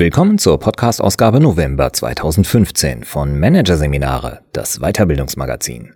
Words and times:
Willkommen 0.00 0.38
zur 0.38 0.58
Podcast-Ausgabe 0.58 1.40
November 1.40 1.92
2015 1.92 3.04
von 3.04 3.38
Managerseminare, 3.38 4.40
das 4.54 4.78
Weiterbildungsmagazin. 4.78 5.92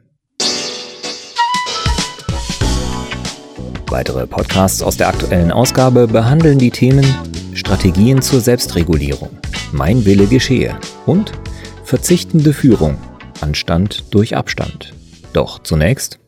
Weitere 3.88 4.26
Podcasts 4.26 4.82
aus 4.82 4.98
der 4.98 5.08
aktuellen 5.08 5.50
Ausgabe 5.50 6.06
behandeln 6.06 6.58
die 6.58 6.70
Themen 6.70 7.06
Strategien 7.54 8.20
zur 8.20 8.40
Selbstregulierung, 8.40 9.38
Mein 9.72 10.04
Wille 10.04 10.26
geschehe 10.26 10.78
und 11.06 11.32
Verzichtende 11.84 12.52
Führung, 12.52 12.98
Anstand 13.40 14.12
durch 14.12 14.36
Abstand. 14.36 14.92
Doch 15.32 15.60
zunächst 15.60 16.18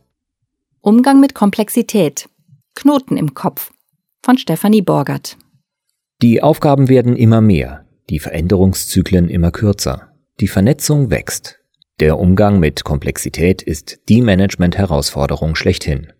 Umgang 0.80 1.20
mit 1.20 1.34
Komplexität, 1.34 2.30
Knoten 2.74 3.18
im 3.18 3.34
Kopf 3.34 3.70
von 4.24 4.38
Stefanie 4.38 4.80
Borgert. 4.80 5.36
Die 6.22 6.42
Aufgaben 6.42 6.88
werden 6.88 7.14
immer 7.14 7.42
mehr, 7.42 7.84
die 8.08 8.20
Veränderungszyklen 8.20 9.28
immer 9.28 9.50
kürzer, 9.50 10.12
die 10.40 10.48
Vernetzung 10.48 11.10
wächst. 11.10 11.58
Der 12.00 12.18
Umgang 12.18 12.58
mit 12.58 12.84
Komplexität 12.84 13.60
ist 13.60 14.00
die 14.08 14.22
Management-Herausforderung 14.22 15.56
schlechthin. 15.56 16.12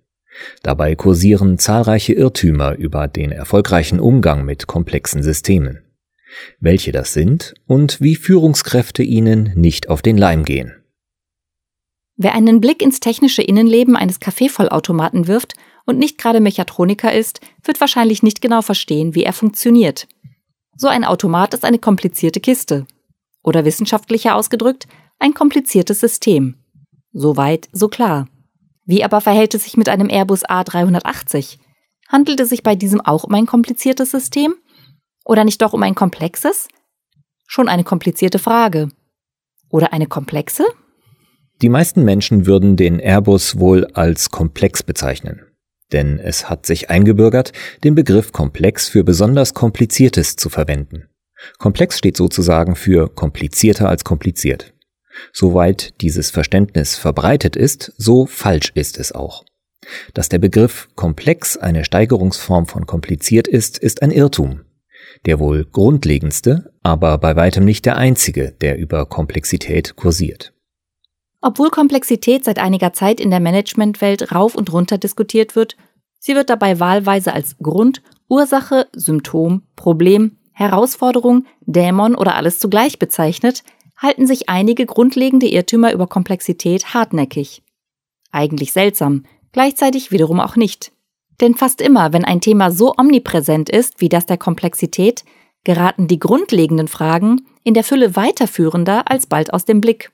Dabei 0.62 0.95
kursieren 0.96 1.59
zahlreiche 1.59 2.12
Irrtümer 2.12 2.74
über 2.74 3.09
den 3.09 3.32
erfolgreichen 3.32 3.98
Umgang 3.98 4.45
mit 4.45 4.66
komplexen 4.66 5.23
Systemen. 5.23 5.82
Welche 6.60 6.92
das 6.92 7.15
sind 7.15 7.54
und 7.66 8.01
wie 8.02 8.16
Führungskräfte 8.16 9.02
ihnen 9.02 9.52
nicht 9.54 9.88
auf 9.88 10.02
den 10.02 10.18
Leim 10.18 10.45
gehen. 10.45 10.74
Wer 12.16 12.34
einen 12.34 12.60
Blick 12.60 12.82
ins 12.82 13.01
technische 13.01 13.42
Innenleben 13.42 13.96
eines 13.96 14.20
Kaffeevollautomaten 14.20 15.26
wirft 15.26 15.54
und 15.87 15.98
nicht 15.98 16.18
gerade 16.18 16.40
Mechatroniker 16.40 17.12
ist, 17.12 17.40
wird 17.65 17.80
wahrscheinlich 17.80 18.23
nicht 18.23 18.42
genau 18.42 18.60
verstehen, 18.60 19.15
wie 19.15 19.23
er 19.23 19.32
funktioniert. 19.32 20.06
So 20.76 20.88
ein 20.88 21.04
Automat 21.04 21.54
ist 21.54 21.65
eine 21.65 21.79
komplizierte 21.79 22.40
Kiste. 22.40 22.87
Oder 23.42 23.65
wissenschaftlicher 23.65 24.34
ausgedrückt, 24.34 24.87
ein 25.18 25.32
kompliziertes 25.32 26.01
System. 26.01 26.57
So 27.12 27.37
weit, 27.37 27.68
so 27.73 27.88
klar. 27.88 28.29
Wie 28.84 29.02
aber 29.02 29.20
verhält 29.20 29.54
es 29.54 29.64
sich 29.64 29.76
mit 29.76 29.88
einem 29.88 30.10
Airbus 30.10 30.45
A380? 30.45 31.59
Handelt 32.09 32.40
es 32.40 32.51
sich 32.51 32.62
bei 32.62 32.74
diesem 32.74 33.01
auch 33.01 33.24
um 33.24 33.34
ein 33.34 33.46
kompliziertes 33.46 34.10
System? 34.10 34.54
Oder 35.24 35.45
nicht 35.45 35.62
doch 35.62 35.73
um 35.73 35.82
ein 35.82 35.95
komplexes? 35.95 36.68
Schon 37.46 37.68
eine 37.68 37.84
komplizierte 37.84 38.38
Frage. 38.38 38.88
Oder 39.70 39.92
eine 39.92 40.07
komplexe? 40.07 40.64
Die 41.62 41.68
meisten 41.68 42.04
Menschen 42.04 42.46
würden 42.46 42.76
den 42.76 43.01
Airbus 43.01 43.59
wohl 43.59 43.87
als 43.87 44.30
komplex 44.30 44.82
bezeichnen. 44.82 45.40
Denn 45.92 46.18
es 46.18 46.51
hat 46.51 46.66
sich 46.66 46.90
eingebürgert, 46.90 47.52
den 47.84 47.95
Begriff 47.95 48.32
komplex 48.32 48.88
für 48.88 49.04
besonders 49.04 49.54
kompliziertes 49.54 50.37
zu 50.37 50.48
verwenden. 50.48 51.09
Komplex 51.59 51.98
steht 51.98 52.16
sozusagen 52.16 52.76
für 52.76 53.09
komplizierter 53.09 53.88
als 53.88 54.04
kompliziert. 54.04 54.73
Soweit 55.32 56.01
dieses 56.01 56.30
Verständnis 56.30 56.96
verbreitet 56.96 57.57
ist, 57.57 57.92
so 57.96 58.26
falsch 58.26 58.73
ist 58.74 58.98
es 58.98 59.12
auch. 59.12 59.45
Dass 60.14 60.29
der 60.29 60.38
Begriff 60.38 60.88
komplex 60.95 61.57
eine 61.57 61.84
Steigerungsform 61.84 62.66
von 62.66 62.87
kompliziert 62.87 63.46
ist, 63.46 63.79
ist 63.79 64.03
ein 64.03 64.10
Irrtum. 64.10 64.62
Der 65.25 65.38
wohl 65.38 65.64
grundlegendste, 65.64 66.72
aber 66.82 67.19
bei 67.19 67.37
weitem 67.37 67.64
nicht 67.64 67.87
der 67.87 67.97
einzige, 67.97 68.53
der 68.53 68.78
über 68.78 69.06
Komplexität 69.06 69.97
kursiert. 69.97 70.53
Obwohl 71.41 71.70
Komplexität 71.70 72.44
seit 72.44 72.59
einiger 72.59 72.92
Zeit 72.92 73.20
in 73.20 73.31
der 73.31 73.41
Managementwelt 73.41 74.32
rauf 74.32 74.54
und 74.54 74.72
runter 74.72 74.98
diskutiert 74.98 75.54
wird, 75.54 75.76
sie 76.19 76.34
wird 76.34 76.50
dabei 76.50 76.81
wahlweise 76.81 77.32
als 77.32 77.56
Grund, 77.59 78.03
Ursache, 78.28 78.88
Symptom, 78.92 79.62
Problem, 79.76 80.38
Herausforderung, 80.52 81.47
Dämon 81.60 82.14
oder 82.14 82.34
alles 82.34 82.58
zugleich 82.58 82.98
bezeichnet, 82.98 83.62
halten 83.97 84.26
sich 84.26 84.48
einige 84.48 84.86
grundlegende 84.86 85.47
Irrtümer 85.47 85.92
über 85.92 86.06
Komplexität 86.06 86.94
hartnäckig. 86.94 87.62
Eigentlich 88.32 88.72
seltsam, 88.72 89.24
gleichzeitig 89.53 90.10
wiederum 90.10 90.41
auch 90.41 90.56
nicht. 90.56 90.92
Denn 91.41 91.54
fast 91.54 91.80
immer, 91.80 92.12
wenn 92.12 92.24
ein 92.24 92.41
Thema 92.41 92.70
so 92.70 92.94
omnipräsent 92.97 93.68
ist 93.68 94.00
wie 94.00 94.08
das 94.08 94.26
der 94.26 94.38
Komplexität, 94.38 95.24
geraten 95.64 96.08
die 96.08 96.18
grundlegenden 96.18 96.88
Fragen 96.88 97.47
in 97.62 97.74
der 97.74 97.84
Fülle 97.84 98.16
weiterführender 98.16 99.10
als 99.10 99.26
bald 99.26 99.53
aus 99.53 99.64
dem 99.64 99.80
Blick. 99.80 100.12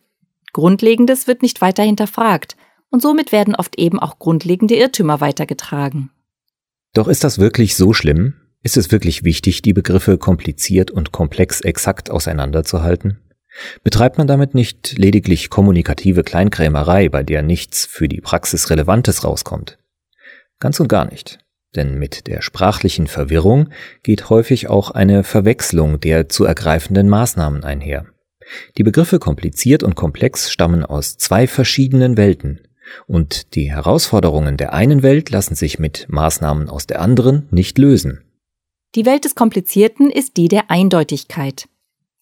Grundlegendes 0.52 1.26
wird 1.26 1.42
nicht 1.42 1.60
weiter 1.60 1.82
hinterfragt 1.82 2.56
und 2.90 3.00
somit 3.00 3.32
werden 3.32 3.54
oft 3.54 3.78
eben 3.78 3.98
auch 3.98 4.18
grundlegende 4.18 4.74
Irrtümer 4.74 5.20
weitergetragen. 5.20 6.10
Doch 6.92 7.08
ist 7.08 7.24
das 7.24 7.38
wirklich 7.38 7.74
so 7.74 7.92
schlimm? 7.92 8.34
Ist 8.62 8.76
es 8.76 8.92
wirklich 8.92 9.24
wichtig, 9.24 9.62
die 9.62 9.72
Begriffe 9.72 10.18
kompliziert 10.18 10.90
und 10.90 11.10
komplex 11.10 11.62
exakt 11.62 12.10
auseinanderzuhalten? 12.10 13.18
Betreibt 13.82 14.18
man 14.18 14.26
damit 14.26 14.54
nicht 14.54 14.96
lediglich 14.96 15.50
kommunikative 15.50 16.22
Kleinkrämerei, 16.22 17.08
bei 17.08 17.22
der 17.22 17.42
nichts 17.42 17.84
für 17.86 18.08
die 18.08 18.20
Praxis 18.20 18.70
Relevantes 18.70 19.24
rauskommt? 19.24 19.78
Ganz 20.58 20.78
und 20.80 20.88
gar 20.88 21.06
nicht. 21.06 21.38
Denn 21.74 21.98
mit 21.98 22.26
der 22.26 22.42
sprachlichen 22.42 23.06
Verwirrung 23.06 23.70
geht 24.02 24.30
häufig 24.30 24.68
auch 24.68 24.90
eine 24.90 25.24
Verwechslung 25.24 25.98
der 26.00 26.28
zu 26.28 26.44
ergreifenden 26.44 27.08
Maßnahmen 27.08 27.64
einher. 27.64 28.06
Die 28.76 28.82
Begriffe 28.82 29.18
kompliziert 29.18 29.82
und 29.82 29.94
komplex 29.94 30.50
stammen 30.50 30.84
aus 30.84 31.16
zwei 31.16 31.46
verschiedenen 31.46 32.16
Welten, 32.16 32.60
und 33.06 33.54
die 33.54 33.70
Herausforderungen 33.70 34.56
der 34.56 34.72
einen 34.72 35.02
Welt 35.02 35.30
lassen 35.30 35.54
sich 35.54 35.78
mit 35.78 36.06
Maßnahmen 36.08 36.68
aus 36.68 36.86
der 36.86 37.00
anderen 37.00 37.48
nicht 37.50 37.78
lösen. 37.78 38.22
Die 38.94 39.06
Welt 39.06 39.24
des 39.24 39.34
Komplizierten 39.34 40.10
ist 40.10 40.36
die 40.36 40.48
der 40.48 40.70
Eindeutigkeit. 40.70 41.68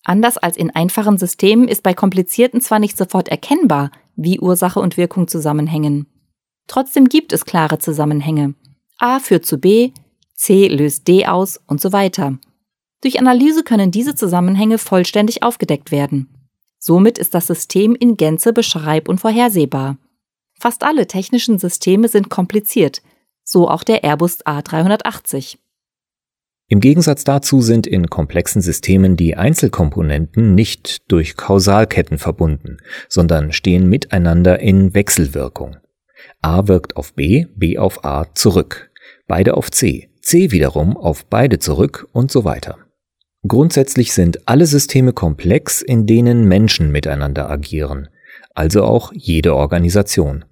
Anders 0.04 0.38
als 0.38 0.56
in 0.56 0.70
einfachen 0.70 1.18
Systemen 1.18 1.68
ist 1.68 1.82
bei 1.82 1.94
komplizierten 1.94 2.60
zwar 2.60 2.78
nicht 2.78 2.96
sofort 2.96 3.28
erkennbar, 3.28 3.90
wie 4.16 4.38
Ursache 4.38 4.80
und 4.80 4.96
Wirkung 4.96 5.28
zusammenhängen. 5.28 6.06
Trotzdem 6.66 7.08
gibt 7.08 7.32
es 7.32 7.44
klare 7.44 7.78
Zusammenhänge. 7.78 8.54
A 8.98 9.18
führt 9.18 9.44
zu 9.44 9.58
B, 9.58 9.92
C 10.34 10.68
löst 10.68 11.08
D 11.08 11.26
aus 11.26 11.60
und 11.66 11.80
so 11.80 11.92
weiter. 11.92 12.38
Durch 13.02 13.18
Analyse 13.18 13.62
können 13.62 13.90
diese 13.90 14.14
Zusammenhänge 14.14 14.78
vollständig 14.78 15.42
aufgedeckt 15.42 15.90
werden. 15.90 16.28
Somit 16.78 17.18
ist 17.18 17.34
das 17.34 17.46
System 17.46 17.94
in 17.94 18.16
Gänze 18.16 18.52
beschreib- 18.52 19.08
und 19.08 19.20
vorhersehbar. 19.20 19.98
Fast 20.58 20.82
alle 20.82 21.06
technischen 21.06 21.58
Systeme 21.58 22.08
sind 22.08 22.28
kompliziert, 22.28 23.02
so 23.42 23.68
auch 23.68 23.84
der 23.84 24.04
Airbus 24.04 24.44
A380. 24.44 25.56
Im 26.68 26.80
Gegensatz 26.80 27.24
dazu 27.24 27.62
sind 27.62 27.86
in 27.86 28.08
komplexen 28.08 28.62
Systemen 28.62 29.16
die 29.16 29.36
Einzelkomponenten 29.36 30.54
nicht 30.54 31.10
durch 31.10 31.36
Kausalketten 31.36 32.18
verbunden, 32.18 32.76
sondern 33.08 33.52
stehen 33.52 33.88
miteinander 33.88 34.60
in 34.60 34.94
Wechselwirkung. 34.94 35.78
A 36.42 36.68
wirkt 36.68 36.96
auf 36.96 37.14
B, 37.14 37.46
B 37.56 37.76
auf 37.76 38.04
A 38.04 38.32
zurück, 38.34 38.90
beide 39.26 39.54
auf 39.56 39.70
C, 39.70 40.10
C 40.22 40.52
wiederum 40.52 40.96
auf 40.96 41.24
beide 41.26 41.58
zurück 41.58 42.06
und 42.12 42.30
so 42.30 42.44
weiter. 42.44 42.78
Grundsätzlich 43.46 44.12
sind 44.12 44.46
alle 44.48 44.66
Systeme 44.66 45.12
komplex, 45.12 45.80
in 45.80 46.06
denen 46.06 46.46
Menschen 46.46 46.92
miteinander 46.92 47.48
agieren, 47.48 48.08
also 48.54 48.84
auch 48.84 49.12
jede 49.14 49.54
Organisation. 49.54 50.44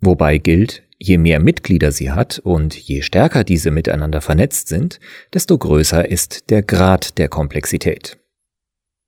Wobei 0.00 0.38
gilt, 0.38 0.84
je 0.98 1.18
mehr 1.18 1.40
Mitglieder 1.40 1.90
sie 1.90 2.12
hat 2.12 2.38
und 2.38 2.74
je 2.76 3.02
stärker 3.02 3.42
diese 3.42 3.70
miteinander 3.70 4.20
vernetzt 4.20 4.68
sind, 4.68 5.00
desto 5.34 5.58
größer 5.58 6.08
ist 6.08 6.50
der 6.50 6.62
Grad 6.62 7.18
der 7.18 7.28
Komplexität. 7.28 8.18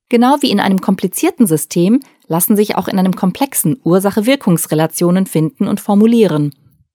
Genau 0.09 0.37
wie 0.41 0.51
in 0.51 0.59
einem 0.59 0.81
komplizierten 0.81 1.47
System 1.47 2.01
lassen 2.27 2.55
sich 2.55 2.75
auch 2.75 2.87
in 2.87 2.99
einem 2.99 3.15
komplexen 3.15 3.79
Ursache-Wirkungsrelationen 3.83 5.25
finden 5.25 5.67
und 5.67 5.79
formulieren, 5.79 6.53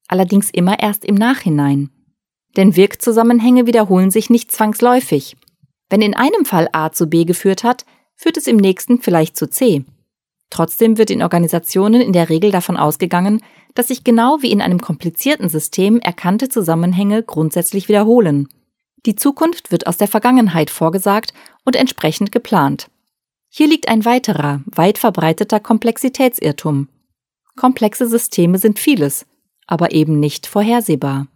allerdings 0.08 0.50
immer 0.50 0.78
erst 0.80 1.04
im 1.04 1.14
Nachhinein. 1.14 1.90
Denn 2.56 2.76
Wirkzusammenhänge 2.76 3.66
wiederholen 3.66 4.10
sich 4.10 4.30
nicht 4.30 4.52
zwangsläufig. 4.52 5.36
Wenn 5.90 6.02
in 6.02 6.14
einem 6.14 6.44
Fall 6.44 6.68
A 6.72 6.92
zu 6.92 7.06
B 7.06 7.24
geführt 7.24 7.64
hat, 7.64 7.84
führt 8.14 8.36
es 8.36 8.46
im 8.46 8.56
nächsten 8.56 9.00
vielleicht 9.00 9.36
zu 9.36 9.48
C. 9.48 9.84
Trotzdem 10.50 10.98
wird 10.98 11.10
in 11.10 11.22
Organisationen 11.22 12.00
in 12.00 12.12
der 12.12 12.28
Regel 12.28 12.50
davon 12.50 12.76
ausgegangen, 12.76 13.42
dass 13.74 13.88
sich 13.88 14.02
genau 14.02 14.38
wie 14.40 14.50
in 14.50 14.62
einem 14.62 14.80
komplizierten 14.80 15.48
System 15.48 16.00
erkannte 16.00 16.48
Zusammenhänge 16.48 17.22
grundsätzlich 17.22 17.88
wiederholen. 17.88 18.48
Die 19.06 19.14
Zukunft 19.14 19.70
wird 19.70 19.86
aus 19.86 19.96
der 19.96 20.08
Vergangenheit 20.08 20.70
vorgesagt 20.70 21.32
und 21.64 21.76
entsprechend 21.76 22.32
geplant. 22.32 22.90
Hier 23.48 23.68
liegt 23.68 23.88
ein 23.88 24.04
weiterer, 24.04 24.62
weit 24.66 24.98
verbreiteter 24.98 25.60
Komplexitätsirrtum. 25.60 26.88
Komplexe 27.56 28.06
Systeme 28.08 28.58
sind 28.58 28.78
vieles, 28.78 29.26
aber 29.66 29.92
eben 29.92 30.18
nicht 30.20 30.46
vorhersehbar. 30.46 31.28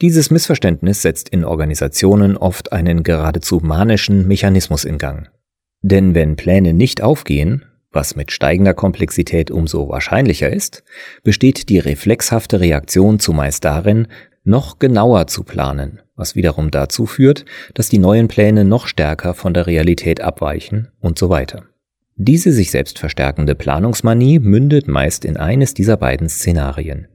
Dieses 0.00 0.30
Missverständnis 0.30 1.02
setzt 1.02 1.28
in 1.28 1.44
Organisationen 1.44 2.38
oft 2.38 2.72
einen 2.72 3.02
geradezu 3.02 3.60
manischen 3.62 4.26
Mechanismus 4.26 4.84
in 4.84 4.96
Gang. 4.96 5.28
Denn 5.82 6.14
wenn 6.14 6.36
Pläne 6.36 6.72
nicht 6.72 7.02
aufgehen, 7.02 7.66
was 7.92 8.16
mit 8.16 8.32
steigender 8.32 8.72
Komplexität 8.72 9.50
umso 9.50 9.88
wahrscheinlicher 9.88 10.50
ist, 10.50 10.84
besteht 11.22 11.68
die 11.68 11.78
reflexhafte 11.78 12.60
Reaktion 12.60 13.18
zumeist 13.18 13.64
darin, 13.64 14.06
noch 14.42 14.78
genauer 14.78 15.26
zu 15.26 15.42
planen, 15.42 16.00
was 16.16 16.34
wiederum 16.34 16.70
dazu 16.70 17.04
führt, 17.04 17.44
dass 17.74 17.90
die 17.90 17.98
neuen 17.98 18.28
Pläne 18.28 18.64
noch 18.64 18.86
stärker 18.86 19.34
von 19.34 19.52
der 19.52 19.66
Realität 19.66 20.22
abweichen 20.22 20.88
und 21.00 21.18
so 21.18 21.28
weiter. 21.28 21.64
Diese 22.16 22.52
sich 22.52 22.70
selbst 22.70 22.98
verstärkende 22.98 23.54
Planungsmanie 23.54 24.38
mündet 24.38 24.88
meist 24.88 25.26
in 25.26 25.36
eines 25.36 25.74
dieser 25.74 25.96
beiden 25.96 26.28
Szenarien. 26.28 27.08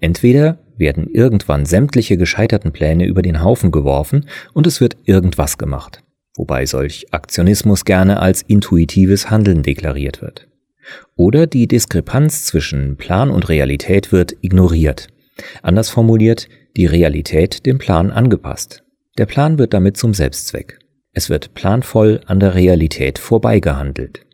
Entweder 0.00 0.58
werden 0.76 1.08
irgendwann 1.08 1.66
sämtliche 1.66 2.16
gescheiterten 2.16 2.72
Pläne 2.72 3.06
über 3.06 3.22
den 3.22 3.42
Haufen 3.42 3.70
geworfen 3.70 4.26
und 4.52 4.66
es 4.66 4.80
wird 4.80 4.96
irgendwas 5.04 5.58
gemacht, 5.58 6.02
wobei 6.36 6.66
solch 6.66 7.06
Aktionismus 7.12 7.84
gerne 7.84 8.20
als 8.20 8.42
intuitives 8.42 9.30
Handeln 9.30 9.62
deklariert 9.62 10.22
wird. 10.22 10.48
Oder 11.16 11.46
die 11.46 11.68
Diskrepanz 11.68 12.44
zwischen 12.44 12.96
Plan 12.96 13.30
und 13.30 13.48
Realität 13.48 14.12
wird 14.12 14.34
ignoriert. 14.40 15.08
Anders 15.62 15.90
formuliert, 15.90 16.48
die 16.76 16.86
Realität 16.86 17.66
dem 17.66 17.78
Plan 17.78 18.10
angepasst. 18.10 18.82
Der 19.18 19.26
Plan 19.26 19.58
wird 19.58 19.74
damit 19.74 19.96
zum 19.96 20.14
Selbstzweck. 20.14 20.78
Es 21.12 21.28
wird 21.28 21.54
planvoll 21.54 22.20
an 22.26 22.40
der 22.40 22.54
Realität 22.54 23.18
vorbeigehandelt. 23.18 24.24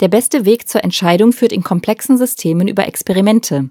Der 0.00 0.08
beste 0.08 0.44
Weg 0.44 0.68
zur 0.68 0.84
Entscheidung 0.84 1.32
führt 1.32 1.52
in 1.52 1.62
komplexen 1.62 2.18
Systemen 2.18 2.68
über 2.68 2.86
Experimente. 2.86 3.70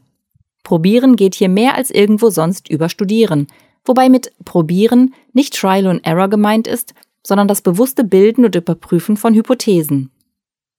Probieren 0.64 1.16
geht 1.16 1.36
hier 1.36 1.50
mehr 1.50 1.76
als 1.76 1.92
irgendwo 1.92 2.30
sonst 2.30 2.70
über 2.70 2.90
Studieren, 2.90 3.48
wobei 3.86 4.10
mit 4.10 4.32
Probieren 4.46 5.14
nicht 5.34 5.54
Trial 5.54 5.88
and 5.88 6.06
Error 6.06 6.30
gemeint 6.30 6.68
ist, 6.68 6.94
sondern 7.26 7.48
das 7.48 7.62
bewusste 7.62 8.04
Bilden 8.04 8.46
und 8.46 8.56
Überprüfen 8.56 9.18
von 9.18 9.34
Hypothesen. 9.34 10.12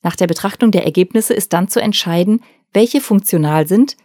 Nach 0.03 0.17
der 0.17 0.27
Betrachtung 0.27 0.71
der 0.71 0.85
Ergebnisse 0.85 1.35
ist 1.35 1.53
dann 1.53 1.69
zu 1.69 1.81
entscheiden, 1.81 2.43
welche 2.73 3.01
funktional 3.01 3.67
sind, 3.67 3.97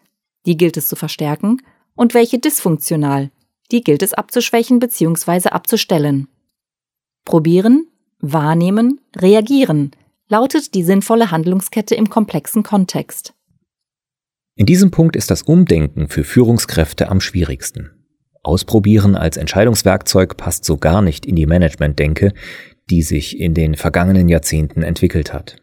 die 0.46 0.56
gilt 0.56 0.78
es 0.78 0.88
zu 0.88 0.96
verstärken, 0.96 1.62
und 1.96 2.14
welche 2.14 2.40
dysfunktional, 2.40 3.30
die 3.72 3.82
gilt 3.82 4.02
es 4.02 4.14
abzuschwächen 4.14 4.80
bzw. 4.80 5.50
abzustellen. 5.50 6.30
Probieren, 7.26 7.88
wahrnehmen, 8.20 9.02
reagieren 9.16 9.92
lautet 10.30 10.76
die 10.76 10.84
sinnvolle 10.84 11.32
Handlungskette 11.32 11.96
im 11.96 12.10
komplexen 12.10 12.64
Kontext. 12.64 13.34
In 14.60 14.66
diesem 14.66 14.92
Punkt 14.92 15.16
ist 15.16 15.32
das 15.32 15.44
Umdenken 15.44 16.10
für 16.10 16.26
Führungskräfte 16.26 17.08
am 17.08 17.22
schwierigsten. 17.22 17.92
Ausprobieren 18.44 19.16
als 19.16 19.38
Entscheidungswerkzeug 19.38 20.36
passt 20.36 20.66
so 20.66 20.76
gar 20.76 21.02
nicht 21.02 21.26
in 21.26 21.38
die 21.38 21.46
Managementdenke, 21.46 22.34
die 22.90 23.02
sich 23.02 23.40
in 23.40 23.54
den 23.54 23.76
vergangenen 23.76 24.28
Jahrzehnten 24.28 24.84
entwickelt 24.84 25.32
hat. 25.32 25.56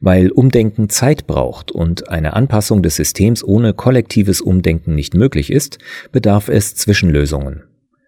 Weil 0.00 0.30
Umdenken 0.30 0.90
Zeit 0.90 1.26
braucht 1.26 1.72
und 1.72 2.10
eine 2.10 2.34
Anpassung 2.34 2.82
des 2.82 2.96
Systems 2.96 3.42
ohne 3.42 3.72
kollektives 3.72 4.42
Umdenken 4.42 4.94
nicht 4.94 5.14
möglich 5.14 5.50
ist, 5.50 5.78
bedarf 6.12 6.50
es 6.50 6.74
Zwischenlösungen. 6.74 7.62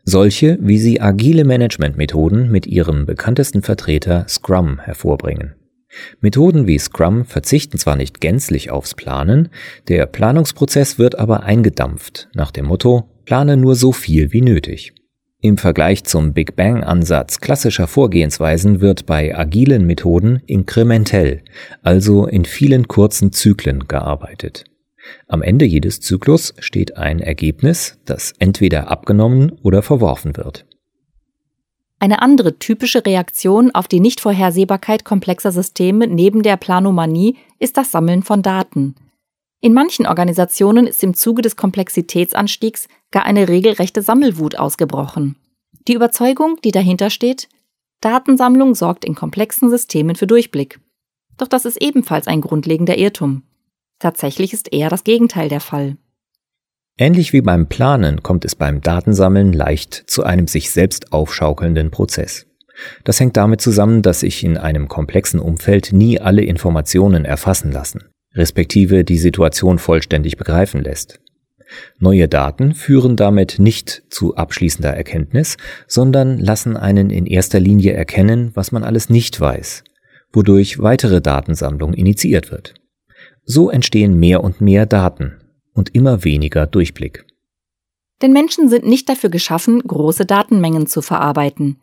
Solche, 0.04 0.58
wie 0.60 0.76
sie 0.76 1.00
agile 1.00 1.46
Managementmethoden 1.46 2.50
mit 2.50 2.66
ihrem 2.66 3.06
bekanntesten 3.06 3.62
Vertreter 3.62 4.26
Scrum 4.28 4.80
hervorbringen. 4.80 5.54
Methoden 6.20 6.66
wie 6.66 6.78
Scrum 6.78 7.24
verzichten 7.24 7.78
zwar 7.78 7.96
nicht 7.96 8.20
gänzlich 8.20 8.70
aufs 8.70 8.94
Planen, 8.94 9.48
der 9.88 10.06
Planungsprozess 10.06 10.98
wird 10.98 11.18
aber 11.18 11.42
eingedampft 11.42 12.28
nach 12.34 12.50
dem 12.50 12.66
Motto 12.66 13.08
Plane 13.24 13.56
nur 13.56 13.74
so 13.74 13.92
viel 13.92 14.32
wie 14.32 14.40
nötig. 14.40 14.92
Im 15.42 15.56
Vergleich 15.56 16.04
zum 16.04 16.34
Big 16.34 16.54
Bang-Ansatz 16.54 17.40
klassischer 17.40 17.86
Vorgehensweisen 17.86 18.80
wird 18.82 19.06
bei 19.06 19.34
agilen 19.34 19.86
Methoden 19.86 20.42
inkrementell, 20.46 21.42
also 21.82 22.26
in 22.26 22.44
vielen 22.44 22.88
kurzen 22.88 23.32
Zyklen 23.32 23.88
gearbeitet. 23.88 24.64
Am 25.28 25.42
Ende 25.42 25.64
jedes 25.64 26.00
Zyklus 26.00 26.54
steht 26.58 26.98
ein 26.98 27.20
Ergebnis, 27.20 27.98
das 28.04 28.34
entweder 28.38 28.90
abgenommen 28.90 29.52
oder 29.62 29.82
verworfen 29.82 30.36
wird. 30.36 30.66
Eine 32.02 32.22
andere 32.22 32.58
typische 32.58 33.04
Reaktion 33.04 33.74
auf 33.74 33.86
die 33.86 34.00
Nichtvorhersehbarkeit 34.00 35.04
komplexer 35.04 35.52
Systeme 35.52 36.06
neben 36.06 36.42
der 36.42 36.56
Planomanie 36.56 37.36
ist 37.58 37.76
das 37.76 37.90
Sammeln 37.90 38.22
von 38.22 38.40
Daten. 38.40 38.94
In 39.60 39.74
manchen 39.74 40.06
Organisationen 40.06 40.86
ist 40.86 41.02
im 41.02 41.12
Zuge 41.12 41.42
des 41.42 41.56
Komplexitätsanstiegs 41.56 42.88
gar 43.10 43.26
eine 43.26 43.48
regelrechte 43.48 44.00
Sammelwut 44.00 44.58
ausgebrochen. 44.58 45.36
Die 45.86 45.92
Überzeugung, 45.92 46.56
die 46.64 46.72
dahinter 46.72 47.10
steht, 47.10 47.50
Datensammlung 48.00 48.74
sorgt 48.74 49.04
in 49.04 49.14
komplexen 49.14 49.68
Systemen 49.68 50.16
für 50.16 50.26
Durchblick. 50.26 50.80
Doch 51.36 51.48
das 51.48 51.66
ist 51.66 51.82
ebenfalls 51.82 52.26
ein 52.26 52.40
grundlegender 52.40 52.96
Irrtum. 52.96 53.42
Tatsächlich 53.98 54.54
ist 54.54 54.72
eher 54.72 54.88
das 54.88 55.04
Gegenteil 55.04 55.50
der 55.50 55.60
Fall. 55.60 55.98
Ähnlich 57.00 57.32
wie 57.32 57.40
beim 57.40 57.66
Planen 57.66 58.22
kommt 58.22 58.44
es 58.44 58.54
beim 58.54 58.80
Datensammeln 58.80 59.52
leicht 59.52 60.04
zu 60.06 60.22
einem 60.22 60.46
sich 60.46 60.70
selbst 60.70 61.12
aufschaukelnden 61.12 61.90
Prozess. 61.90 62.46
Das 63.02 63.18
hängt 63.18 63.36
damit 63.36 63.60
zusammen, 63.60 64.02
dass 64.02 64.20
sich 64.20 64.44
in 64.44 64.56
einem 64.56 64.86
komplexen 64.86 65.40
Umfeld 65.40 65.92
nie 65.92 66.20
alle 66.20 66.42
Informationen 66.42 67.24
erfassen 67.24 67.72
lassen 67.72 68.04
respektive 68.34 69.04
die 69.04 69.18
Situation 69.18 69.78
vollständig 69.78 70.36
begreifen 70.36 70.82
lässt. 70.82 71.20
Neue 71.98 72.28
Daten 72.28 72.74
führen 72.74 73.16
damit 73.16 73.58
nicht 73.58 74.02
zu 74.10 74.34
abschließender 74.34 74.90
Erkenntnis, 74.90 75.56
sondern 75.86 76.38
lassen 76.38 76.76
einen 76.76 77.10
in 77.10 77.26
erster 77.26 77.60
Linie 77.60 77.92
erkennen, 77.92 78.50
was 78.54 78.72
man 78.72 78.82
alles 78.82 79.08
nicht 79.08 79.40
weiß, 79.40 79.84
wodurch 80.32 80.80
weitere 80.80 81.20
Datensammlung 81.20 81.94
initiiert 81.94 82.50
wird. 82.50 82.74
So 83.44 83.70
entstehen 83.70 84.18
mehr 84.18 84.42
und 84.42 84.60
mehr 84.60 84.86
Daten 84.86 85.39
und 85.74 85.94
immer 85.94 86.24
weniger 86.24 86.66
Durchblick. 86.66 87.24
Denn 88.22 88.32
Menschen 88.32 88.68
sind 88.68 88.86
nicht 88.86 89.08
dafür 89.08 89.30
geschaffen, 89.30 89.80
große 89.80 90.26
Datenmengen 90.26 90.86
zu 90.86 91.02
verarbeiten. 91.02 91.80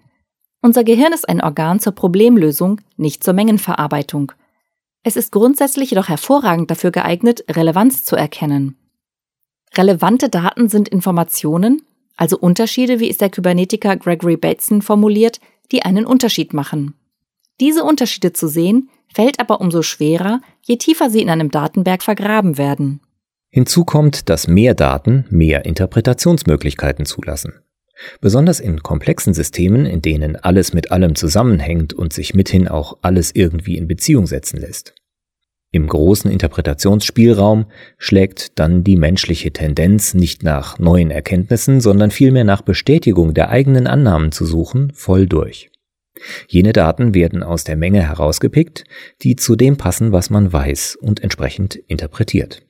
Unser 0.61 0.83
Gehirn 0.83 1.13
ist 1.13 1.27
ein 1.27 1.41
Organ 1.41 1.79
zur 1.79 1.93
Problemlösung, 1.93 2.81
nicht 2.97 3.23
zur 3.23 3.33
Mengenverarbeitung– 3.33 4.31
es 5.07 5.15
ist 5.15 5.31
grundsätzlich 5.31 5.91
jedoch 5.91 6.09
hervorragend 6.09 6.69
dafür 6.69 6.91
geeignet, 6.91 7.45
Relevanz 7.49 8.03
zu 8.03 8.17
erkennen. 8.17 8.75
Relevante 9.77 10.27
Daten 10.27 10.67
sind 10.67 10.89
Informationen, 10.89 11.83
also 12.17 12.37
Unterschiede, 12.37 12.99
wie 12.99 13.09
es 13.09 13.17
der 13.17 13.29
Kybernetiker 13.29 13.95
Gregory 13.95 14.35
Bateson 14.35 14.81
formuliert, 14.81 15.39
die 15.71 15.83
einen 15.83 16.05
Unterschied 16.05 16.53
machen. 16.53 16.93
Diese 17.61 17.85
Unterschiede 17.85 18.33
zu 18.33 18.49
sehen, 18.49 18.89
fällt 19.07 19.39
aber 19.39 19.61
umso 19.61 19.81
schwerer, 19.81 20.41
je 20.61 20.75
tiefer 20.75 21.09
sie 21.09 21.21
in 21.21 21.29
einem 21.29 21.51
Datenberg 21.51 22.03
vergraben 22.03 22.57
werden. 22.57 22.99
Hinzu 23.49 23.85
kommt, 23.85 24.29
dass 24.29 24.47
mehr 24.47 24.73
Daten 24.73 25.25
mehr 25.29 25.65
Interpretationsmöglichkeiten 25.65 27.05
zulassen. 27.05 27.53
Besonders 28.21 28.59
in 28.59 28.83
komplexen 28.83 29.33
Systemen, 29.33 29.85
in 29.85 30.01
denen 30.01 30.35
alles 30.35 30.73
mit 30.73 30.91
allem 30.91 31.15
zusammenhängt 31.15 31.93
und 31.93 32.13
sich 32.13 32.33
mithin 32.33 32.67
auch 32.67 32.97
alles 33.01 33.31
irgendwie 33.33 33.77
in 33.77 33.87
Beziehung 33.87 34.27
setzen 34.27 34.59
lässt. 34.59 34.93
Im 35.71 35.87
großen 35.87 36.31
Interpretationsspielraum 36.31 37.65
schlägt 37.97 38.57
dann 38.59 38.83
die 38.83 38.95
menschliche 38.95 39.51
Tendenz, 39.51 40.13
nicht 40.13 40.43
nach 40.43 40.79
neuen 40.79 41.11
Erkenntnissen, 41.11 41.81
sondern 41.81 42.11
vielmehr 42.11 42.45
nach 42.45 42.61
Bestätigung 42.61 43.33
der 43.33 43.49
eigenen 43.49 43.85
Annahmen 43.85 44.31
zu 44.31 44.45
suchen, 44.45 44.91
voll 44.93 45.27
durch. 45.27 45.69
Jene 46.47 46.73
Daten 46.73 47.13
werden 47.13 47.43
aus 47.43 47.63
der 47.63 47.75
Menge 47.75 48.01
herausgepickt, 48.01 48.85
die 49.21 49.35
zu 49.35 49.55
dem 49.55 49.77
passen, 49.77 50.11
was 50.11 50.29
man 50.29 50.51
weiß 50.51 50.95
und 50.95 51.21
entsprechend 51.21 51.75
interpretiert. 51.75 52.66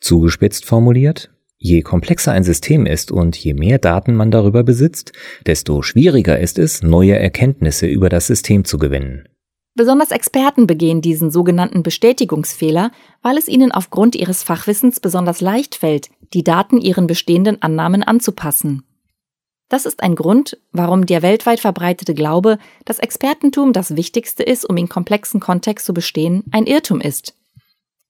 Zugespitzt 0.00 0.64
formuliert, 0.64 1.30
Je 1.60 1.82
komplexer 1.82 2.30
ein 2.30 2.44
System 2.44 2.86
ist 2.86 3.10
und 3.10 3.36
je 3.36 3.52
mehr 3.52 3.78
Daten 3.78 4.14
man 4.14 4.30
darüber 4.30 4.62
besitzt, 4.62 5.12
desto 5.44 5.82
schwieriger 5.82 6.38
ist 6.38 6.56
es, 6.56 6.84
neue 6.84 7.18
Erkenntnisse 7.18 7.86
über 7.86 8.08
das 8.08 8.28
System 8.28 8.64
zu 8.64 8.78
gewinnen. 8.78 9.28
Besonders 9.74 10.12
Experten 10.12 10.68
begehen 10.68 11.02
diesen 11.02 11.30
sogenannten 11.30 11.82
Bestätigungsfehler, 11.82 12.92
weil 13.22 13.36
es 13.36 13.48
ihnen 13.48 13.72
aufgrund 13.72 14.14
ihres 14.14 14.44
Fachwissens 14.44 15.00
besonders 15.00 15.40
leicht 15.40 15.74
fällt, 15.74 16.10
die 16.32 16.44
Daten 16.44 16.80
ihren 16.80 17.08
bestehenden 17.08 17.60
Annahmen 17.60 18.04
anzupassen. 18.04 18.84
Das 19.68 19.84
ist 19.84 20.02
ein 20.02 20.14
Grund, 20.14 20.58
warum 20.72 21.06
der 21.06 21.22
weltweit 21.22 21.60
verbreitete 21.60 22.14
Glaube, 22.14 22.58
dass 22.84 23.00
Expertentum 23.00 23.72
das 23.72 23.96
Wichtigste 23.96 24.42
ist, 24.42 24.64
um 24.64 24.76
in 24.76 24.88
komplexen 24.88 25.40
Kontext 25.40 25.84
zu 25.84 25.92
bestehen, 25.92 26.44
ein 26.52 26.66
Irrtum 26.66 27.00
ist. 27.00 27.34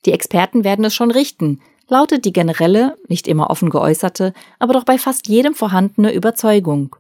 Die 0.04 0.12
Experten 0.12 0.64
werden 0.64 0.84
es 0.84 0.94
schon 0.94 1.10
richten, 1.10 1.60
lautet 1.88 2.24
die 2.24 2.32
generelle, 2.32 2.96
nicht 3.08 3.26
immer 3.26 3.50
offen 3.50 3.70
geäußerte, 3.70 4.32
aber 4.58 4.74
doch 4.74 4.84
bei 4.84 4.98
fast 4.98 5.28
jedem 5.28 5.54
vorhandene 5.54 6.12
Überzeugung. 6.12 6.96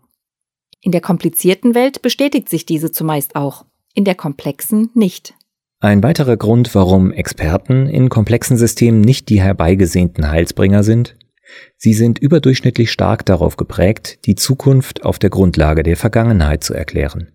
In 0.80 0.92
der 0.92 1.00
komplizierten 1.00 1.74
Welt 1.74 2.02
bestätigt 2.02 2.48
sich 2.48 2.66
diese 2.66 2.90
zumeist 2.90 3.36
auch, 3.36 3.64
in 3.94 4.04
der 4.04 4.14
komplexen 4.14 4.90
nicht. 4.94 5.34
Ein 5.80 6.02
weiterer 6.02 6.36
Grund, 6.36 6.74
warum 6.74 7.12
Experten 7.12 7.86
in 7.86 8.08
komplexen 8.08 8.56
Systemen 8.56 9.00
nicht 9.00 9.28
die 9.28 9.40
herbeigesehnten 9.40 10.28
Heilsbringer 10.28 10.82
sind, 10.82 11.16
sie 11.76 11.94
sind 11.94 12.18
überdurchschnittlich 12.18 12.90
stark 12.90 13.24
darauf 13.24 13.56
geprägt, 13.56 14.26
die 14.26 14.34
Zukunft 14.34 15.04
auf 15.04 15.18
der 15.18 15.30
Grundlage 15.30 15.82
der 15.82 15.96
Vergangenheit 15.96 16.64
zu 16.64 16.74
erklären. 16.74 17.28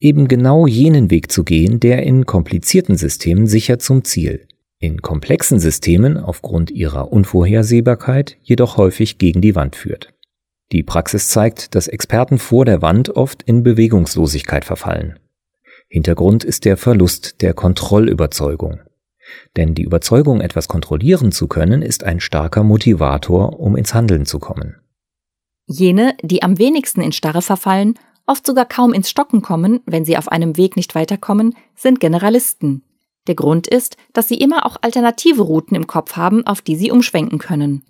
Eben 0.00 0.26
genau 0.26 0.66
jenen 0.66 1.10
Weg 1.10 1.30
zu 1.30 1.44
gehen, 1.44 1.80
der 1.80 2.02
in 2.02 2.26
komplizierten 2.26 2.96
Systemen 2.96 3.46
sicher 3.46 3.78
zum 3.78 4.04
Ziel, 4.04 4.48
in 4.82 5.00
komplexen 5.00 5.60
Systemen 5.60 6.16
aufgrund 6.16 6.70
ihrer 6.72 7.12
Unvorhersehbarkeit 7.12 8.36
jedoch 8.42 8.76
häufig 8.76 9.16
gegen 9.16 9.40
die 9.40 9.54
Wand 9.54 9.76
führt. 9.76 10.12
Die 10.72 10.82
Praxis 10.82 11.28
zeigt, 11.28 11.76
dass 11.76 11.86
Experten 11.86 12.38
vor 12.38 12.64
der 12.64 12.82
Wand 12.82 13.10
oft 13.10 13.42
in 13.44 13.62
Bewegungslosigkeit 13.62 14.64
verfallen. 14.64 15.20
Hintergrund 15.88 16.42
ist 16.42 16.64
der 16.64 16.76
Verlust 16.76 17.42
der 17.42 17.54
Kontrollüberzeugung. 17.54 18.80
Denn 19.56 19.74
die 19.74 19.84
Überzeugung, 19.84 20.40
etwas 20.40 20.66
kontrollieren 20.66 21.30
zu 21.30 21.46
können, 21.46 21.82
ist 21.82 22.02
ein 22.02 22.18
starker 22.18 22.64
Motivator, 22.64 23.60
um 23.60 23.76
ins 23.76 23.94
Handeln 23.94 24.26
zu 24.26 24.40
kommen. 24.40 24.76
Jene, 25.66 26.16
die 26.22 26.42
am 26.42 26.58
wenigsten 26.58 27.02
in 27.02 27.12
Starre 27.12 27.42
verfallen, 27.42 27.94
oft 28.26 28.44
sogar 28.44 28.66
kaum 28.66 28.92
ins 28.92 29.08
Stocken 29.08 29.42
kommen, 29.42 29.80
wenn 29.86 30.04
sie 30.04 30.16
auf 30.16 30.26
einem 30.26 30.56
Weg 30.56 30.76
nicht 30.76 30.96
weiterkommen, 30.96 31.54
sind 31.76 32.00
Generalisten. 32.00 32.82
Der 33.28 33.34
Grund 33.34 33.66
ist, 33.66 33.96
dass 34.12 34.28
sie 34.28 34.36
immer 34.36 34.66
auch 34.66 34.76
alternative 34.82 35.42
Routen 35.42 35.76
im 35.76 35.86
Kopf 35.86 36.16
haben, 36.16 36.46
auf 36.46 36.60
die 36.60 36.76
sie 36.76 36.90
umschwenken 36.90 37.38
können. 37.38 37.84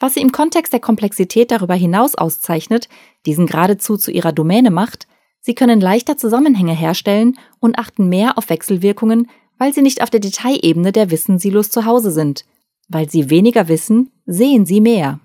Was 0.00 0.14
sie 0.14 0.20
im 0.20 0.30
Kontext 0.30 0.72
der 0.72 0.80
Komplexität 0.80 1.50
darüber 1.50 1.74
hinaus 1.74 2.14
auszeichnet, 2.14 2.88
diesen 3.26 3.46
geradezu 3.46 3.96
zu 3.96 4.12
ihrer 4.12 4.32
Domäne 4.32 4.70
macht, 4.70 5.08
sie 5.40 5.54
können 5.54 5.80
leichter 5.80 6.16
Zusammenhänge 6.16 6.74
herstellen 6.74 7.36
und 7.58 7.78
achten 7.78 8.08
mehr 8.08 8.38
auf 8.38 8.48
Wechselwirkungen, 8.48 9.28
weil 9.58 9.74
sie 9.74 9.82
nicht 9.82 10.02
auf 10.02 10.10
der 10.10 10.20
Detailebene 10.20 10.92
der 10.92 11.10
Wissensilos 11.10 11.70
zu 11.70 11.84
Hause 11.84 12.12
sind. 12.12 12.44
Weil 12.88 13.10
sie 13.10 13.28
weniger 13.28 13.66
wissen, 13.66 14.12
sehen 14.24 14.66
sie 14.66 14.80
mehr. 14.80 15.18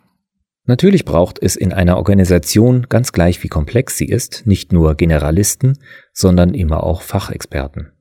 Natürlich 0.65 1.05
braucht 1.05 1.39
es 1.41 1.55
in 1.55 1.71
einer 1.71 1.97
Organisation, 1.97 2.87
ganz 2.89 3.11
gleich 3.11 3.43
wie 3.43 3.49
komplex 3.49 3.97
sie 3.97 4.07
ist, 4.07 4.47
nicht 4.47 4.71
nur 4.73 4.95
Generalisten, 4.95 5.77
sondern 6.13 6.53
immer 6.53 6.83
auch 6.83 7.01
Fachexperten. 7.01 7.92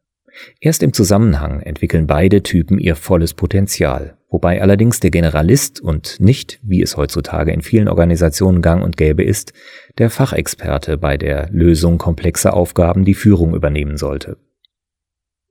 Erst 0.60 0.82
im 0.82 0.92
Zusammenhang 0.92 1.60
entwickeln 1.60 2.06
beide 2.06 2.42
Typen 2.42 2.78
ihr 2.78 2.96
volles 2.96 3.34
Potenzial, 3.34 4.16
wobei 4.28 4.62
allerdings 4.62 5.00
der 5.00 5.10
Generalist 5.10 5.80
und 5.80 6.20
nicht, 6.20 6.58
wie 6.62 6.82
es 6.82 6.96
heutzutage 6.96 7.52
in 7.52 7.62
vielen 7.62 7.88
Organisationen 7.88 8.62
gang 8.62 8.82
und 8.82 8.96
gäbe 8.96 9.22
ist, 9.22 9.52
der 9.98 10.10
Fachexperte 10.10 10.96
bei 10.96 11.16
der 11.16 11.48
Lösung 11.50 11.98
komplexer 11.98 12.54
Aufgaben 12.54 13.04
die 13.04 13.14
Führung 13.14 13.54
übernehmen 13.54 13.98
sollte. 13.98 14.38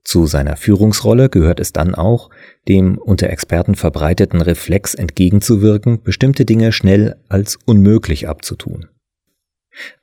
Zu 0.04 0.26
seiner 0.26 0.56
Führungsrolle 0.56 1.28
gehört 1.28 1.60
es 1.60 1.72
dann 1.72 1.94
auch, 1.94 2.28
dem 2.66 2.98
unter 2.98 3.30
Experten 3.30 3.76
verbreiteten 3.76 4.40
Reflex 4.40 4.94
entgegenzuwirken, 4.94 6.02
bestimmte 6.02 6.44
Dinge 6.44 6.72
schnell 6.72 7.16
als 7.28 7.56
unmöglich 7.66 8.28
abzutun. 8.28 8.88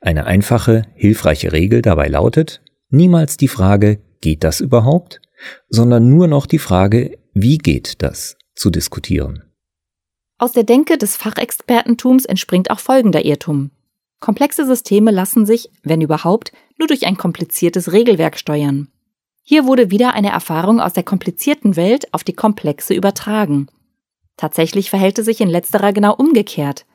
Eine 0.00 0.24
einfache, 0.24 0.82
hilfreiche 0.94 1.52
Regel 1.52 1.82
dabei 1.82 2.08
lautet, 2.08 2.62
niemals 2.88 3.36
die 3.36 3.48
Frage, 3.48 4.00
geht 4.20 4.44
das 4.44 4.60
überhaupt, 4.60 5.20
sondern 5.68 6.08
nur 6.08 6.26
noch 6.26 6.46
die 6.46 6.58
Frage, 6.58 7.18
wie 7.32 7.58
geht 7.58 8.02
das, 8.02 8.36
zu 8.54 8.70
diskutieren. 8.70 9.44
Aus 10.38 10.52
der 10.52 10.64
Denke 10.64 10.98
des 10.98 11.16
Fachexpertentums 11.16 12.24
entspringt 12.24 12.70
auch 12.70 12.78
folgender 12.78 13.24
Irrtum. 13.24 13.70
Komplexe 14.20 14.66
Systeme 14.66 15.10
lassen 15.10 15.46
sich, 15.46 15.70
wenn 15.82 16.00
überhaupt, 16.00 16.52
nur 16.78 16.88
durch 16.88 17.06
ein 17.06 17.16
kompliziertes 17.16 17.92
Regelwerk 17.92 18.38
steuern. 18.38 18.88
Hier 19.42 19.66
wurde 19.66 19.90
wieder 19.90 20.14
eine 20.14 20.30
Erfahrung 20.30 20.80
aus 20.80 20.92
der 20.92 21.02
komplizierten 21.02 21.76
Welt 21.76 22.12
auf 22.12 22.24
die 22.24 22.34
komplexe 22.34 22.94
übertragen. 22.94 23.68
Tatsächlich 24.36 24.90
verhält 24.90 25.18
es 25.18 25.26
sich 25.26 25.40
in 25.40 25.48
letzterer 25.48 25.92
genau 25.92 26.14
umgekehrt. 26.14 26.86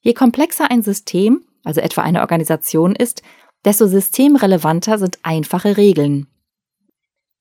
Je 0.00 0.14
komplexer 0.14 0.70
ein 0.70 0.82
System, 0.82 1.44
also 1.64 1.80
etwa 1.80 2.02
eine 2.02 2.20
Organisation 2.20 2.94
ist, 2.94 3.22
desto 3.64 3.86
systemrelevanter 3.86 4.98
sind 4.98 5.18
einfache 5.22 5.76
Regeln. 5.76 6.26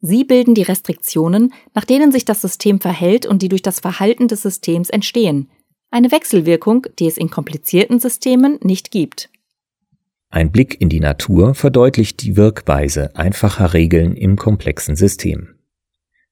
Sie 0.06 0.26
bilden 0.26 0.54
die 0.54 0.64
Restriktionen, 0.64 1.54
nach 1.74 1.86
denen 1.86 2.12
sich 2.12 2.26
das 2.26 2.42
System 2.42 2.82
verhält 2.82 3.26
und 3.26 3.42
die 3.42 3.48
durch 3.48 3.62
das 3.62 3.80
Verhalten 3.80 4.28
des 4.28 4.42
Systems 4.42 4.90
entstehen. 4.90 5.50
Eine 5.92 6.12
Wechselwirkung, 6.12 6.88
die 7.00 7.08
es 7.08 7.18
in 7.18 7.30
komplizierten 7.30 8.02
Systemen 8.02 8.60
nicht 8.62 8.92
gibt. 8.92 9.30
Ein 10.30 10.52
Blick 10.52 10.82
in 10.82 10.90
die 10.90 11.00
Natur 11.00 11.56
verdeutlicht 11.56 12.22
die 12.22 12.36
Wirkweise 12.36 13.16
einfacher 13.16 13.74
Regeln 13.74 14.18
im 14.18 14.36
komplexen 14.36 14.98
System. 14.98 15.56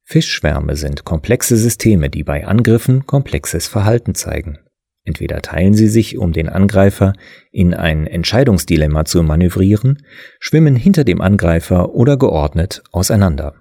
Fischschwärme 0.04 0.76
sind 0.76 1.06
komplexe 1.06 1.56
Systeme, 1.56 2.10
die 2.10 2.26
bei 2.26 2.46
Angriffen 2.46 3.06
komplexes 3.08 3.68
Verhalten 3.68 4.16
zeigen. 4.16 4.60
Entweder 5.06 5.42
teilen 5.42 5.74
sie 5.74 5.88
sich, 5.88 6.18
um 6.18 6.34
den 6.34 6.50
Angreifer 6.50 7.14
in 7.52 7.74
ein 7.74 8.06
Entscheidungsdilemma 8.06 9.06
zu 9.06 9.24
manövrieren, 9.24 10.06
schwimmen 10.40 10.76
hinter 10.76 11.06
dem 11.06 11.22
Angreifer 11.22 11.96
oder 11.96 12.18
geordnet 12.18 12.84
auseinander. 12.92 13.61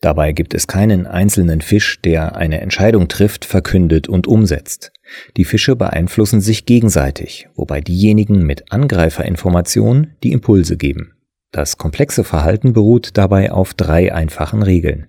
Dabei 0.00 0.32
gibt 0.32 0.54
es 0.54 0.66
keinen 0.66 1.06
einzelnen 1.06 1.60
Fisch, 1.60 2.00
der 2.00 2.34
eine 2.36 2.60
Entscheidung 2.60 3.08
trifft, 3.08 3.44
verkündet 3.44 4.08
und 4.08 4.26
umsetzt. 4.26 4.92
Die 5.36 5.44
Fische 5.44 5.76
beeinflussen 5.76 6.40
sich 6.40 6.64
gegenseitig, 6.64 7.48
wobei 7.54 7.82
diejenigen 7.82 8.42
mit 8.44 8.72
Angreiferinformation 8.72 10.12
die 10.22 10.32
Impulse 10.32 10.78
geben. 10.78 11.12
Das 11.52 11.76
komplexe 11.76 12.24
Verhalten 12.24 12.72
beruht 12.72 13.18
dabei 13.18 13.52
auf 13.52 13.74
drei 13.74 14.14
einfachen 14.14 14.62
Regeln. 14.62 15.08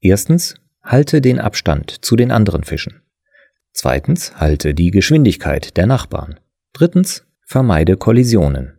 Erstens, 0.00 0.54
halte 0.82 1.20
den 1.20 1.38
Abstand 1.38 2.04
zu 2.04 2.16
den 2.16 2.30
anderen 2.30 2.64
Fischen. 2.64 3.02
Zweitens, 3.72 4.36
halte 4.36 4.74
die 4.74 4.90
Geschwindigkeit 4.90 5.76
der 5.76 5.86
Nachbarn. 5.86 6.40
Drittens, 6.72 7.26
vermeide 7.44 7.96
Kollisionen. 7.96 8.78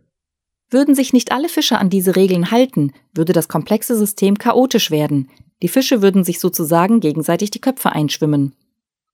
Würden 0.70 0.94
sich 0.94 1.12
nicht 1.12 1.32
alle 1.32 1.48
Fische 1.48 1.78
an 1.78 1.90
diese 1.90 2.16
Regeln 2.16 2.50
halten, 2.50 2.92
würde 3.12 3.32
das 3.32 3.48
komplexe 3.48 3.96
System 3.96 4.38
chaotisch 4.38 4.90
werden. 4.90 5.30
Die 5.62 5.68
Fische 5.68 6.02
würden 6.02 6.24
sich 6.24 6.40
sozusagen 6.40 7.00
gegenseitig 7.00 7.50
die 7.50 7.60
Köpfe 7.60 7.92
einschwimmen. 7.92 8.54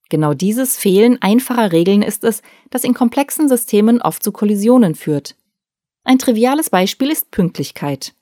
Genau 0.09 0.35
dieses 0.35 0.77
Fehlen 0.77 1.23
einfacher 1.23 1.73
Regeln 1.73 2.03
ist 2.03 2.25
es, 2.25 2.43
das 2.71 2.85
in 2.85 2.95
komplexen 2.95 3.49
Systemen 3.49 4.03
oft 4.03 4.23
zu 4.23 4.33
Kollisionen 4.33 4.95
führt. 4.95 5.37
Ein 6.03 6.19
triviales 6.19 6.71
Beispiel 6.71 7.11
ist 7.11 7.31
Pünktlichkeit. 7.31 8.15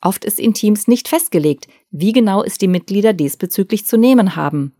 Oft 0.00 0.24
ist 0.24 0.38
in 0.38 0.54
Teams 0.54 0.86
nicht 0.86 1.08
festgelegt, 1.08 1.66
wie 1.90 2.12
genau 2.12 2.42
es 2.42 2.56
die 2.58 2.68
Mitglieder 2.68 3.12
diesbezüglich 3.12 3.84
zu 3.84 3.96
nehmen 3.98 4.36
haben. 4.36 4.72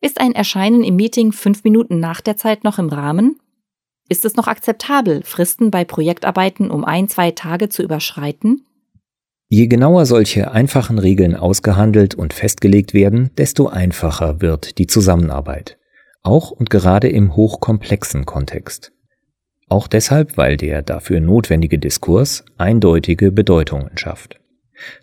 Ist 0.00 0.20
ein 0.20 0.32
Erscheinen 0.32 0.84
im 0.84 0.96
Meeting 0.96 1.32
fünf 1.32 1.64
Minuten 1.64 2.00
nach 2.00 2.20
der 2.20 2.36
Zeit 2.36 2.64
noch 2.64 2.78
im 2.78 2.88
Rahmen? 2.88 3.40
Ist 4.08 4.24
es 4.24 4.36
noch 4.36 4.46
akzeptabel, 4.46 5.22
Fristen 5.24 5.70
bei 5.70 5.84
Projektarbeiten 5.84 6.70
um 6.70 6.84
ein, 6.84 7.08
zwei 7.08 7.32
Tage 7.32 7.68
zu 7.68 7.82
überschreiten? 7.82 8.64
Je 9.48 9.66
genauer 9.66 10.06
solche 10.06 10.50
einfachen 10.52 10.98
Regeln 10.98 11.36
ausgehandelt 11.36 12.14
und 12.14 12.34
festgelegt 12.34 12.94
werden, 12.94 13.30
desto 13.36 13.68
einfacher 13.68 14.40
wird 14.40 14.78
die 14.78 14.86
Zusammenarbeit. 14.86 15.78
Auch 16.22 16.50
und 16.50 16.70
gerade 16.70 17.08
im 17.08 17.36
hochkomplexen 17.36 18.26
Kontext. 18.26 18.92
Auch 19.68 19.86
deshalb, 19.86 20.36
weil 20.36 20.56
der 20.56 20.82
dafür 20.82 21.20
notwendige 21.20 21.78
Diskurs 21.78 22.44
eindeutige 22.56 23.30
Bedeutungen 23.32 23.96
schafft 23.96 24.40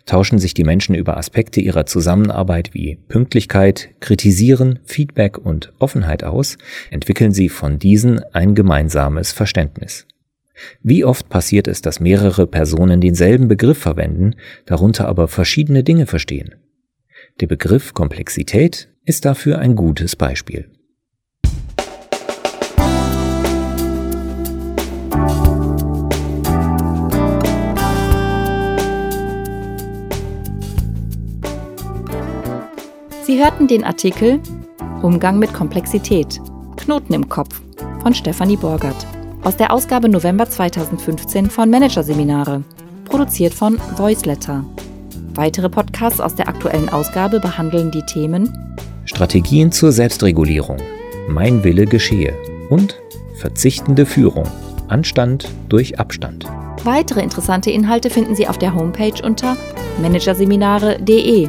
tauschen 0.06 0.38
sich 0.38 0.54
die 0.54 0.64
Menschen 0.64 0.94
über 0.94 1.16
Aspekte 1.16 1.60
ihrer 1.60 1.86
Zusammenarbeit 1.86 2.74
wie 2.74 2.96
Pünktlichkeit, 3.08 3.90
Kritisieren, 4.00 4.80
Feedback 4.84 5.38
und 5.38 5.72
Offenheit 5.78 6.24
aus, 6.24 6.58
entwickeln 6.90 7.32
sie 7.32 7.48
von 7.48 7.78
diesen 7.78 8.22
ein 8.32 8.54
gemeinsames 8.54 9.32
Verständnis. 9.32 10.06
Wie 10.82 11.04
oft 11.04 11.28
passiert 11.28 11.66
es, 11.66 11.82
dass 11.82 12.00
mehrere 12.00 12.46
Personen 12.46 13.00
denselben 13.00 13.48
Begriff 13.48 13.78
verwenden, 13.78 14.36
darunter 14.66 15.08
aber 15.08 15.28
verschiedene 15.28 15.82
Dinge 15.82 16.06
verstehen? 16.06 16.54
Der 17.40 17.48
Begriff 17.48 17.94
Komplexität 17.94 18.88
ist 19.04 19.24
dafür 19.24 19.58
ein 19.58 19.74
gutes 19.74 20.14
Beispiel. 20.14 20.70
Sie 33.34 33.42
hörten 33.42 33.66
den 33.66 33.82
Artikel 33.82 34.38
Umgang 35.02 35.40
mit 35.40 35.52
Komplexität. 35.52 36.40
Knoten 36.76 37.12
im 37.14 37.28
Kopf 37.28 37.62
von 38.00 38.14
Stefanie 38.14 38.56
Borgert 38.56 39.08
aus 39.42 39.56
der 39.56 39.72
Ausgabe 39.72 40.08
November 40.08 40.48
2015 40.48 41.50
von 41.50 41.68
Managerseminare, 41.68 42.62
produziert 43.04 43.52
von 43.52 43.80
Voiceletter. 43.96 44.64
Weitere 45.34 45.68
Podcasts 45.68 46.20
aus 46.20 46.36
der 46.36 46.46
aktuellen 46.46 46.88
Ausgabe 46.88 47.40
behandeln 47.40 47.90
die 47.90 48.06
Themen 48.06 48.56
Strategien 49.04 49.72
zur 49.72 49.90
Selbstregulierung, 49.90 50.76
Mein 51.26 51.64
Wille 51.64 51.86
geschehe 51.86 52.34
und 52.70 53.02
Verzichtende 53.40 54.06
Führung, 54.06 54.46
Anstand 54.86 55.48
durch 55.68 55.98
Abstand. 55.98 56.44
Weitere 56.84 57.20
interessante 57.20 57.72
Inhalte 57.72 58.10
finden 58.10 58.36
Sie 58.36 58.46
auf 58.46 58.58
der 58.58 58.76
Homepage 58.76 59.20
unter 59.24 59.56
managerseminare.de 60.00 61.48